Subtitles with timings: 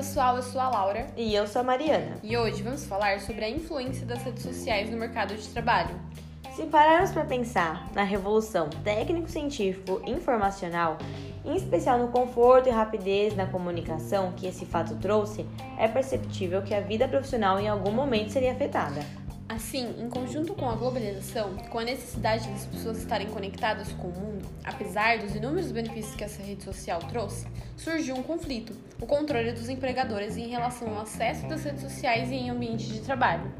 [0.00, 1.08] pessoal, eu sou a Laura.
[1.14, 2.16] E eu sou a Mariana.
[2.22, 5.94] E hoje vamos falar sobre a influência das redes sociais no mercado de trabalho.
[6.56, 10.96] Se pararmos para pensar na revolução técnico-científico informacional,
[11.44, 15.44] em especial no conforto e rapidez na comunicação que esse fato trouxe,
[15.78, 19.04] é perceptível que a vida profissional em algum momento seria afetada.
[19.50, 24.12] Assim, em conjunto com a globalização, com a necessidade das pessoas estarem conectadas com o
[24.12, 29.50] mundo, apesar dos inúmeros benefícios que essa rede social trouxe, surgiu um conflito: o controle
[29.50, 33.52] dos empregadores em relação ao acesso das redes sociais em ambiente de trabalho.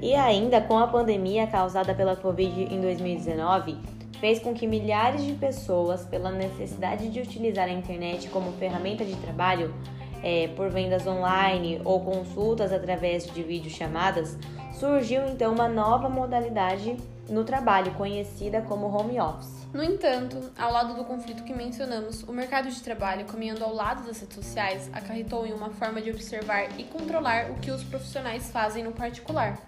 [0.00, 3.76] E ainda com a pandemia causada pela Covid em 2019,
[4.20, 9.16] fez com que milhares de pessoas, pela necessidade de utilizar a internet como ferramenta de
[9.16, 9.74] trabalho,
[10.22, 14.38] é, por vendas online ou consultas através de videochamadas,
[14.72, 16.96] surgiu então uma nova modalidade
[17.28, 19.60] no trabalho, conhecida como home office.
[19.72, 24.04] No entanto, ao lado do conflito que mencionamos, o mercado de trabalho, caminhando ao lado
[24.04, 28.50] das redes sociais, acarretou em uma forma de observar e controlar o que os profissionais
[28.50, 29.60] fazem no particular.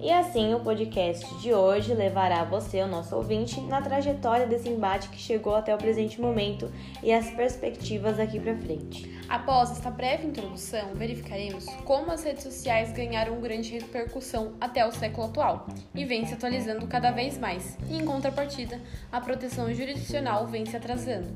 [0.00, 5.08] E assim, o podcast de hoje levará você, o nosso ouvinte, na trajetória desse embate
[5.08, 6.70] que chegou até o presente momento
[7.02, 9.16] e as perspectivas daqui para frente.
[9.28, 15.26] Após esta breve introdução, verificaremos como as redes sociais ganharam grande repercussão até o século
[15.26, 17.78] atual e vem se atualizando cada vez mais.
[17.88, 21.28] E, em contrapartida, a proteção jurisdicional vem se atrasando.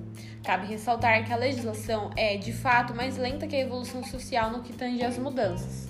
[0.45, 4.63] Cabe ressaltar que a legislação é, de fato, mais lenta que a evolução social no
[4.63, 5.89] que tange às mudanças.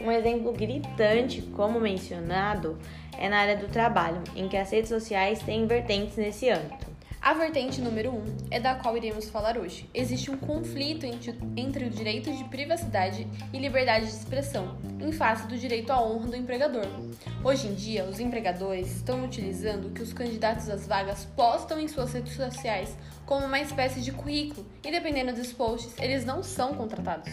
[0.00, 2.78] Um exemplo gritante, como mencionado,
[3.18, 6.83] é na área do trabalho, em que as redes sociais têm vertentes nesse âmbito.
[7.24, 9.88] A vertente número 1 um é da qual iremos falar hoje.
[9.94, 11.06] Existe um conflito
[11.56, 16.26] entre o direito de privacidade e liberdade de expressão, em face do direito à honra
[16.26, 16.84] do empregador.
[17.42, 22.12] Hoje em dia, os empregadores estão utilizando que os candidatos às vagas postam em suas
[22.12, 27.32] redes sociais como uma espécie de currículo, e dependendo dos posts, eles não são contratados.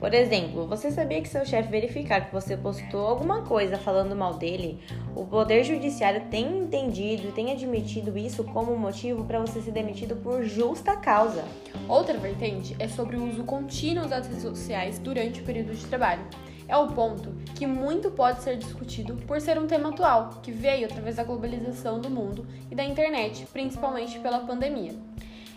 [0.00, 4.32] Por exemplo, você sabia que seu chefe verificar que você postou alguma coisa falando mal
[4.32, 4.80] dele?
[5.14, 10.16] O Poder Judiciário tem entendido e tem admitido isso como motivo para você ser demitido
[10.16, 11.44] por justa causa.
[11.86, 16.24] Outra vertente é sobre o uso contínuo das redes sociais durante o período de trabalho.
[16.66, 20.86] É o ponto que muito pode ser discutido por ser um tema atual, que veio
[20.86, 24.94] através da globalização do mundo e da internet, principalmente pela pandemia.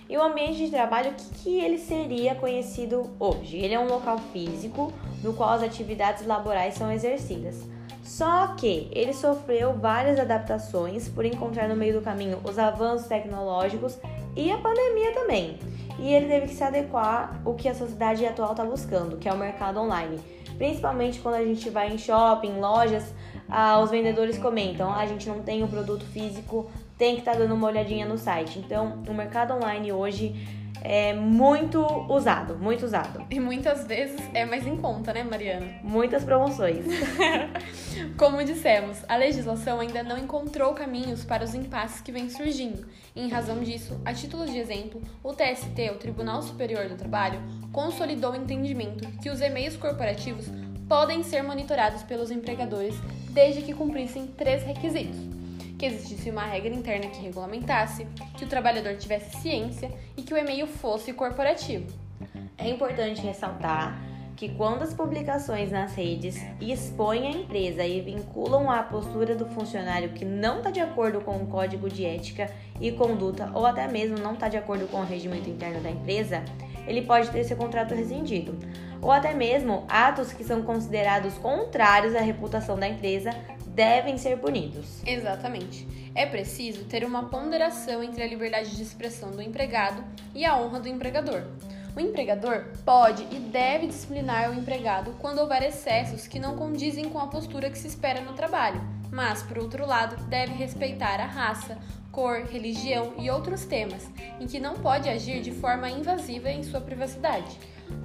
[0.10, 3.58] E o ambiente de trabalho, o que, que ele seria conhecido hoje?
[3.58, 4.92] Ele é um local físico
[5.24, 7.64] no qual as atividades laborais são exercidas.
[8.04, 13.98] Só que ele sofreu várias adaptações por encontrar no meio do caminho os avanços tecnológicos
[14.36, 15.58] e a pandemia também.
[15.98, 19.34] E ele teve que se adequar ao que a sociedade atual está buscando, que é
[19.34, 20.20] o mercado online.
[20.58, 23.14] Principalmente quando a gente vai em shopping, lojas,
[23.50, 26.70] ah, os vendedores comentam: ah, a gente não tem o produto físico
[27.04, 28.60] tem que estar tá dando uma olhadinha no site.
[28.60, 30.34] Então, o mercado online hoje
[30.82, 33.26] é muito usado, muito usado.
[33.30, 35.68] E muitas vezes é mais em conta, né, Mariana?
[35.84, 36.86] Muitas promoções.
[38.18, 42.88] Como dissemos, a legislação ainda não encontrou caminhos para os impasses que vêm surgindo.
[43.14, 47.42] E, em razão disso, a título de exemplo, o TST, o Tribunal Superior do Trabalho,
[47.74, 50.46] consolidou o entendimento que os e-mails corporativos
[50.88, 52.96] podem ser monitorados pelos empregadores
[53.32, 55.43] desde que cumprissem três requisitos
[55.78, 58.06] que existisse uma regra interna que regulamentasse,
[58.38, 61.92] que o trabalhador tivesse ciência e que o e-mail fosse corporativo.
[62.58, 64.00] É importante ressaltar
[64.36, 70.10] que quando as publicações nas redes expõem a empresa e vinculam a postura do funcionário
[70.10, 72.52] que não está de acordo com o código de ética
[72.82, 76.44] e conduta ou até mesmo não está de acordo com o regimento interno da empresa,
[76.88, 78.58] ele pode ter seu contrato rescindido.
[79.02, 83.32] Ou até mesmo atos que são considerados contrários à reputação da empresa
[83.74, 85.02] devem ser punidos.
[85.06, 85.88] Exatamente.
[86.16, 90.04] É preciso ter uma ponderação entre a liberdade de expressão do empregado
[90.34, 91.44] e a honra do empregador.
[91.96, 97.20] O empregador pode e deve disciplinar o empregado quando houver excessos que não condizem com
[97.20, 98.82] a postura que se espera no trabalho,
[99.14, 101.78] mas, por outro lado, deve respeitar a raça,
[102.12, 106.82] cor, religião e outros temas, em que não pode agir de forma invasiva em sua
[106.82, 107.58] privacidade.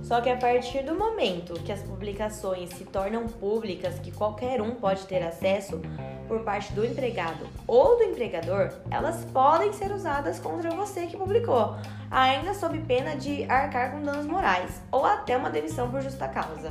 [0.02, 4.74] Só que a partir do momento que as publicações se tornam públicas, que qualquer um
[4.74, 5.80] pode ter acesso
[6.28, 11.76] por parte do empregado ou do empregador, elas podem ser usadas contra você que publicou,
[12.10, 16.70] ainda sob pena de arcar com danos morais ou até uma demissão por justa causa.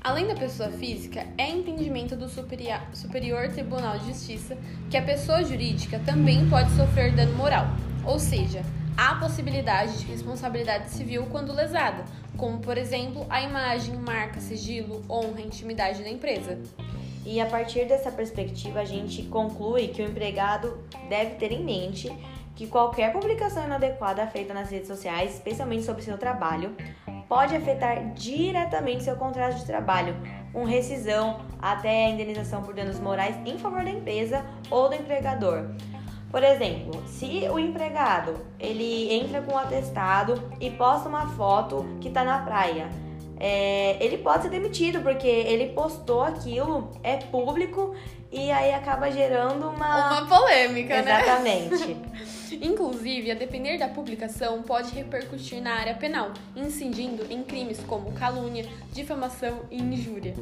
[0.00, 4.56] Além da pessoa física, é entendimento do Superior Tribunal de Justiça
[4.88, 7.66] que a pessoa jurídica também pode sofrer dano moral,
[8.04, 8.62] ou seja,
[8.96, 12.04] há possibilidade de responsabilidade civil quando lesada,
[12.36, 16.58] como por exemplo a imagem, marca, sigilo, honra, intimidade da empresa.
[17.24, 22.10] E a partir dessa perspectiva, a gente conclui que o empregado deve ter em mente
[22.54, 26.74] que qualquer publicação inadequada feita nas redes sociais, especialmente sobre seu trabalho,
[27.28, 30.16] pode afetar diretamente seu contrato de trabalho,
[30.52, 35.66] com rescisão até a indenização por danos morais em favor da empresa ou do empregador.
[36.30, 42.08] Por exemplo, se o empregado ele entra com um atestado e posta uma foto que
[42.08, 42.88] está na praia,
[43.40, 47.94] é, ele pode ser demitido porque ele postou aquilo, é público
[48.30, 51.68] e aí acaba gerando uma uma polêmica, Exatamente.
[51.68, 51.74] né?
[51.74, 52.38] Exatamente.
[52.60, 58.64] Inclusive, a depender da publicação, pode repercutir na área penal, incidindo em crimes como calúnia,
[58.92, 60.34] difamação e injúria.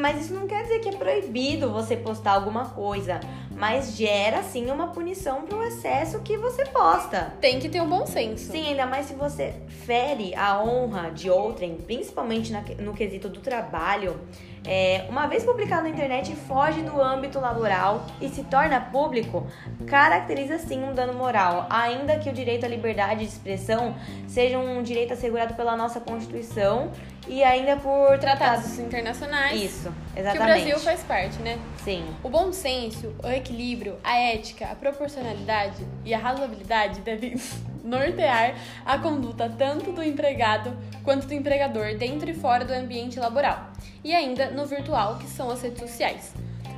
[0.00, 3.20] Mas isso não quer dizer que é proibido você postar alguma coisa,
[3.56, 7.32] mas gera sim uma punição pro excesso que você posta.
[7.40, 8.52] Tem que ter um bom senso.
[8.52, 14.18] Sim, ainda mais se você fere a honra de outrem, principalmente no quesito do trabalho.
[14.66, 19.46] É, uma vez publicado na internet, foge do âmbito laboral e se torna público,
[19.86, 23.94] caracteriza sim um dano moral, ainda que o direito à liberdade de expressão
[24.26, 26.90] seja um direito assegurado pela nossa Constituição
[27.26, 29.60] e ainda por tratados internacionais.
[29.60, 30.32] Isso, exatamente.
[30.32, 31.58] Que o Brasil faz parte, né?
[31.82, 32.04] Sim.
[32.22, 37.34] O bom senso, o equilíbrio, a ética, a proporcionalidade e a razoabilidade devem
[37.82, 38.54] nortear
[38.84, 43.70] a conduta tanto do empregado quanto do empregador dentro e fora do ambiente laboral.
[44.02, 46.32] E ainda no virtual, que são as redes sociais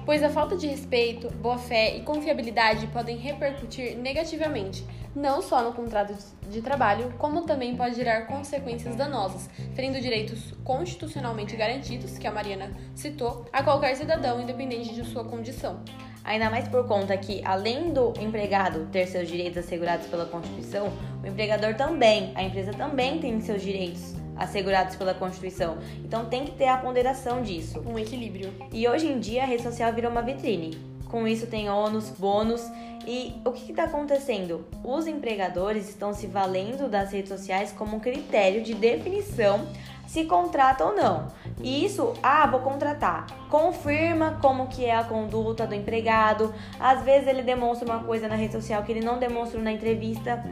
[0.07, 6.15] pois a falta de respeito, boa-fé e confiabilidade podem repercutir negativamente, não só no contrato
[6.49, 12.71] de trabalho, como também pode gerar consequências danosas, ferindo direitos constitucionalmente garantidos, que a Mariana
[12.95, 15.81] citou, a qualquer cidadão, independente de sua condição.
[16.23, 20.93] Ainda mais por conta que, além do empregado ter seus direitos assegurados pela Constituição,
[21.23, 25.79] o empregador também, a empresa também tem seus direitos assegurados pela Constituição.
[26.05, 27.83] Então tem que ter a ponderação disso.
[27.87, 28.53] Um equilíbrio.
[28.73, 30.79] E hoje em dia a rede social virou uma vitrine.
[31.09, 32.63] Com isso tem ônus, bônus.
[33.07, 34.67] E o que está acontecendo?
[34.83, 39.67] Os empregadores estão se valendo das redes sociais como um critério de definição
[40.07, 41.27] se contrata ou não.
[41.61, 43.27] E isso, ah, vou contratar.
[43.51, 46.55] Confirma como que é a conduta do empregado.
[46.79, 50.43] Às vezes ele demonstra uma coisa na rede social que ele não demonstra na entrevista.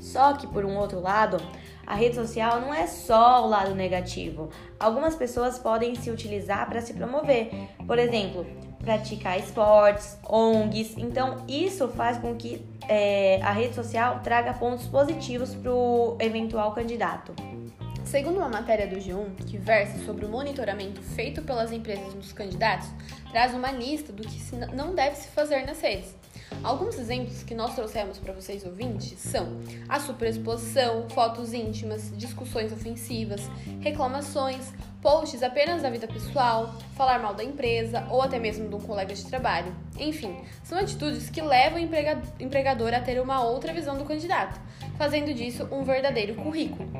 [0.00, 1.38] Só que por um outro lado,
[1.90, 4.48] a rede social não é só o lado negativo.
[4.78, 7.50] Algumas pessoas podem se utilizar para se promover.
[7.84, 8.46] Por exemplo,
[8.78, 10.96] praticar esportes, ONGs.
[10.96, 16.72] Então, isso faz com que é, a rede social traga pontos positivos para o eventual
[16.74, 17.34] candidato.
[18.04, 22.88] Segundo uma matéria do G1, que versa sobre o monitoramento feito pelas empresas dos candidatos,
[23.32, 24.40] traz uma lista do que
[24.76, 26.19] não deve se fazer nas redes.
[26.62, 29.58] Alguns exemplos que nós trouxemos para vocês ouvintes são
[29.88, 33.48] a superexposição, fotos íntimas, discussões ofensivas,
[33.80, 38.80] reclamações, posts apenas da vida pessoal, falar mal da empresa ou até mesmo de um
[38.80, 39.74] colega de trabalho.
[39.98, 44.60] Enfim, são atitudes que levam o empregador a ter uma outra visão do candidato,
[44.98, 46.90] fazendo disso um verdadeiro currículo.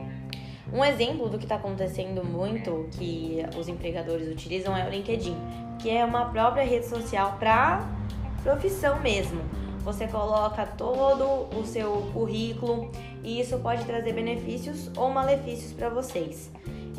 [0.73, 5.37] Um exemplo do que está acontecendo muito que os empregadores utilizam é o LinkedIn,
[5.81, 8.00] que é uma própria rede social para
[8.43, 9.41] profissão mesmo.
[9.85, 12.91] Você coloca todo o seu currículo
[13.23, 16.51] e isso pode trazer benefícios ou malefícios para vocês.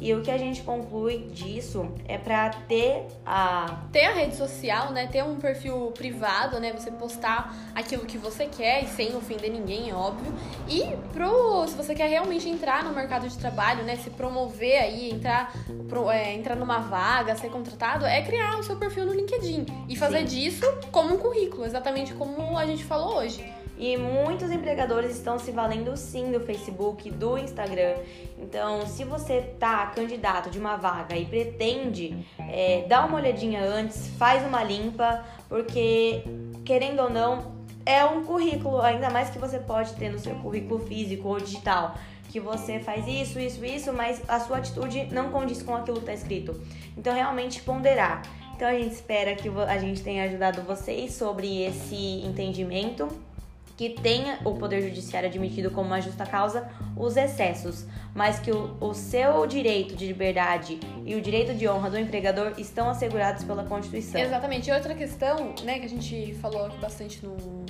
[0.02, 4.92] E o que a gente conclui disso é para ter a ter a rede social,
[4.92, 5.06] né?
[5.06, 6.74] Ter um perfil privado, né?
[6.74, 10.34] Você postar aquilo que você quer e sem ofender ninguém, é óbvio.
[10.68, 13.96] E pro se você quer realmente entrar no mercado de trabalho, né?
[13.98, 15.54] Se promover aí, entrar
[15.88, 19.96] pro, é, entrar numa vaga, ser contratado, é criar o seu perfil no LinkedIn e
[19.96, 20.50] fazer Sim.
[20.50, 23.61] disso como um currículo, exatamente como a gente falou hoje.
[23.82, 27.96] E muitos empregadores estão se valendo sim do Facebook, do Instagram.
[28.38, 34.08] Então, se você tá candidato de uma vaga e pretende é, dar uma olhadinha antes,
[34.20, 36.24] faz uma limpa, porque
[36.64, 40.80] querendo ou não, é um currículo, ainda mais que você pode ter no seu currículo
[40.86, 41.96] físico ou digital
[42.30, 46.04] que você faz isso, isso, isso, mas a sua atitude não condiz com aquilo que
[46.04, 46.62] está escrito.
[46.96, 48.22] Então, realmente ponderar.
[48.56, 53.10] Então, a gente espera que a gente tenha ajudado vocês sobre esse entendimento
[53.82, 58.78] que tenha o Poder Judiciário admitido como uma justa causa os excessos, mas que o,
[58.80, 63.64] o seu direito de liberdade e o direito de honra do empregador estão assegurados pela
[63.64, 64.22] Constituição.
[64.22, 64.70] Exatamente.
[64.70, 67.61] E outra questão, né, que a gente falou bastante no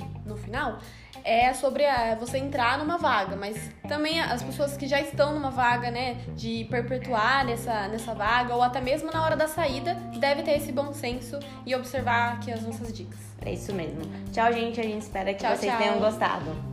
[0.52, 0.78] final,
[1.24, 5.50] é sobre a, você entrar numa vaga, mas também as pessoas que já estão numa
[5.50, 10.42] vaga, né, de perpetuar nessa, nessa vaga, ou até mesmo na hora da saída, deve
[10.42, 13.18] ter esse bom senso e observar aqui as nossas dicas.
[13.44, 14.02] É isso mesmo.
[14.30, 14.78] Tchau, gente.
[14.80, 15.80] A gente espera que tchau, vocês tchau.
[15.80, 16.71] tenham gostado.